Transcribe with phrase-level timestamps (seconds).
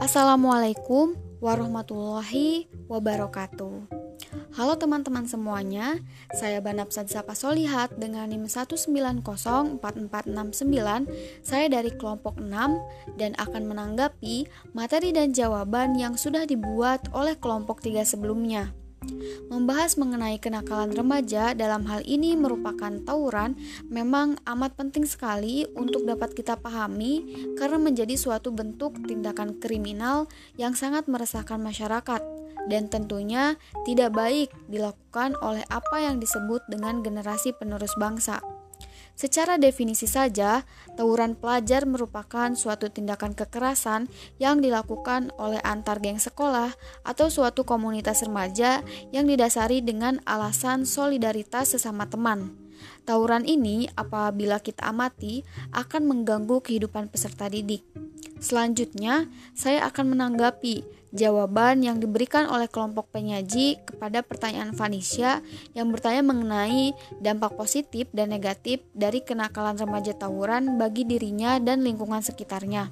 [0.00, 1.12] Assalamualaikum
[1.44, 3.84] warahmatullahi wabarakatuh.
[4.56, 6.00] Halo teman-teman semuanya,
[6.40, 9.76] saya Banapsad Sapa Solihat dengan NIM 1904469.
[11.44, 12.48] Saya dari kelompok 6
[13.20, 18.72] dan akan menanggapi materi dan jawaban yang sudah dibuat oleh kelompok 3 sebelumnya.
[19.50, 23.56] Membahas mengenai kenakalan remaja dalam hal ini merupakan tawuran
[23.88, 27.24] memang amat penting sekali untuk dapat kita pahami
[27.56, 30.28] karena menjadi suatu bentuk tindakan kriminal
[30.60, 32.22] yang sangat meresahkan masyarakat
[32.68, 33.56] dan tentunya
[33.88, 38.59] tidak baik dilakukan oleh apa yang disebut dengan generasi penerus bangsa.
[39.20, 40.64] Secara definisi saja,
[40.96, 44.08] tawuran pelajar merupakan suatu tindakan kekerasan
[44.40, 46.72] yang dilakukan oleh antar geng sekolah
[47.04, 48.80] atau suatu komunitas remaja
[49.12, 52.56] yang didasari dengan alasan solidaritas sesama teman.
[53.04, 55.44] Tawuran ini apabila kita amati
[55.76, 57.84] akan mengganggu kehidupan peserta didik.
[58.40, 60.80] Selanjutnya, saya akan menanggapi
[61.12, 65.44] jawaban yang diberikan oleh kelompok penyaji kepada pertanyaan Vanisha
[65.76, 72.24] yang bertanya mengenai dampak positif dan negatif dari kenakalan remaja tawuran bagi dirinya dan lingkungan
[72.24, 72.88] sekitarnya.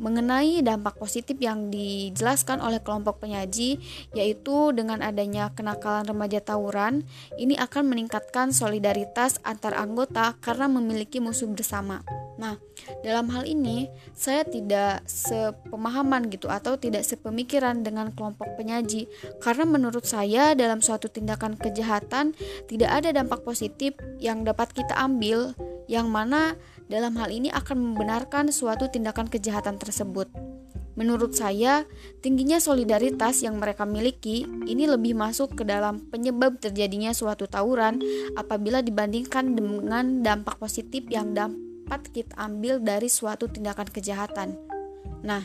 [0.00, 3.76] Mengenai dampak positif yang dijelaskan oleh kelompok penyaji,
[4.16, 7.04] yaitu dengan adanya kenakalan remaja tawuran,
[7.36, 12.00] ini akan meningkatkan solidaritas antar anggota karena memiliki musuh bersama.
[12.40, 12.56] Nah,
[13.04, 19.04] dalam hal ini saya tidak sepemahaman gitu atau tidak sepemikiran dengan kelompok penyaji
[19.44, 22.32] karena menurut saya dalam suatu tindakan kejahatan
[22.64, 25.52] tidak ada dampak positif yang dapat kita ambil
[25.84, 26.56] yang mana
[26.88, 30.32] dalam hal ini akan membenarkan suatu tindakan kejahatan tersebut.
[30.98, 31.86] Menurut saya,
[32.20, 38.02] tingginya solidaritas yang mereka miliki ini lebih masuk ke dalam penyebab terjadinya suatu tawuran
[38.36, 44.54] apabila dibandingkan dengan dampak positif yang dampak dapat kita ambil dari suatu tindakan kejahatan.
[45.26, 45.42] Nah,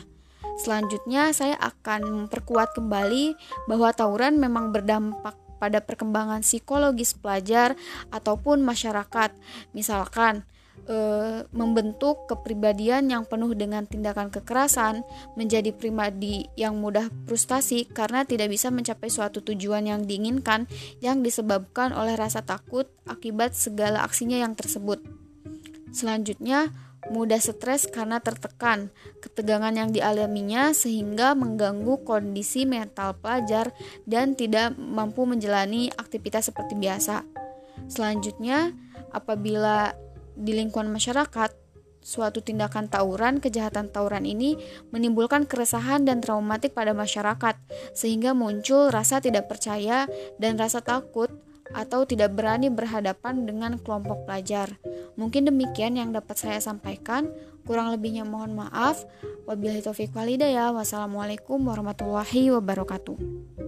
[0.62, 3.34] selanjutnya saya akan memperkuat kembali
[3.66, 7.74] bahwa tawuran memang berdampak pada perkembangan psikologis pelajar
[8.14, 9.34] ataupun masyarakat.
[9.74, 10.46] Misalkan,
[10.86, 10.96] e,
[11.50, 15.02] membentuk kepribadian yang penuh dengan tindakan kekerasan,
[15.34, 20.70] menjadi pribadi yang mudah frustasi karena tidak bisa mencapai suatu tujuan yang diinginkan
[21.02, 25.25] yang disebabkan oleh rasa takut akibat segala aksinya yang tersebut.
[25.94, 26.70] Selanjutnya,
[27.10, 28.90] mudah stres karena tertekan,
[29.22, 33.70] ketegangan yang dialaminya sehingga mengganggu kondisi mental pelajar
[34.06, 37.22] dan tidak mampu menjalani aktivitas seperti biasa.
[37.86, 38.74] Selanjutnya,
[39.14, 39.94] apabila
[40.34, 41.54] di lingkungan masyarakat
[42.06, 44.54] suatu tindakan tawuran, kejahatan tawuran ini
[44.94, 47.58] menimbulkan keresahan dan traumatik pada masyarakat,
[47.98, 50.06] sehingga muncul rasa tidak percaya
[50.38, 51.30] dan rasa takut
[51.74, 54.78] atau tidak berani berhadapan dengan kelompok pelajar.
[55.18, 57.32] Mungkin demikian yang dapat saya sampaikan.
[57.66, 59.02] Kurang lebihnya mohon maaf.
[59.48, 60.70] Wabillahi taufiq walhidayah.
[60.70, 63.65] Wassalamualaikum warahmatullahi wabarakatuh.